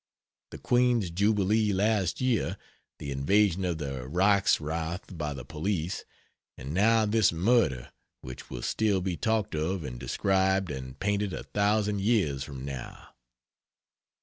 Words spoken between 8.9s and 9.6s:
be talked